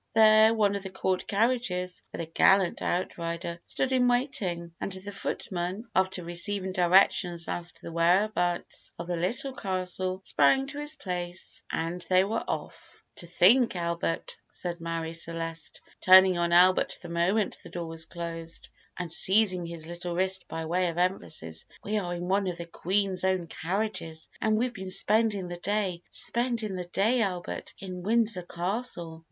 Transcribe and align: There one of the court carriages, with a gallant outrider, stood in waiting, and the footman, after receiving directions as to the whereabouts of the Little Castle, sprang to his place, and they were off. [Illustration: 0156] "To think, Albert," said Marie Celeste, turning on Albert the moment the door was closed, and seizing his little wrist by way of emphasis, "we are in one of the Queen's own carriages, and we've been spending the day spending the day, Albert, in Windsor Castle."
There 0.13 0.51
one 0.51 0.75
of 0.75 0.81
the 0.81 0.89
court 0.89 1.27
carriages, 1.27 2.01
with 2.11 2.21
a 2.21 2.25
gallant 2.25 2.81
outrider, 2.81 3.59
stood 3.65 3.91
in 3.91 4.07
waiting, 4.07 4.71
and 4.81 4.91
the 4.91 5.11
footman, 5.11 5.85
after 5.95 6.23
receiving 6.23 6.71
directions 6.71 7.47
as 7.47 7.71
to 7.73 7.83
the 7.83 7.91
whereabouts 7.91 8.91
of 8.97 9.05
the 9.05 9.15
Little 9.15 9.53
Castle, 9.53 10.19
sprang 10.23 10.65
to 10.65 10.79
his 10.79 10.95
place, 10.95 11.61
and 11.71 12.01
they 12.09 12.23
were 12.23 12.43
off. 12.47 13.03
[Illustration: 13.15 13.69
0156] 13.69 13.77
"To 13.77 13.77
think, 13.77 13.85
Albert," 13.85 14.37
said 14.51 14.81
Marie 14.81 15.13
Celeste, 15.13 15.79
turning 16.03 16.35
on 16.35 16.51
Albert 16.51 16.97
the 16.99 17.07
moment 17.07 17.59
the 17.61 17.69
door 17.69 17.85
was 17.85 18.07
closed, 18.07 18.69
and 18.97 19.11
seizing 19.11 19.67
his 19.67 19.85
little 19.85 20.15
wrist 20.15 20.45
by 20.47 20.65
way 20.65 20.87
of 20.87 20.97
emphasis, 20.97 21.67
"we 21.83 21.99
are 21.99 22.15
in 22.15 22.27
one 22.27 22.47
of 22.47 22.57
the 22.57 22.65
Queen's 22.65 23.23
own 23.23 23.45
carriages, 23.45 24.29
and 24.41 24.57
we've 24.57 24.73
been 24.73 24.89
spending 24.89 25.47
the 25.47 25.57
day 25.57 26.01
spending 26.09 26.75
the 26.75 26.85
day, 26.85 27.21
Albert, 27.21 27.75
in 27.77 28.01
Windsor 28.01 28.41
Castle." 28.41 29.19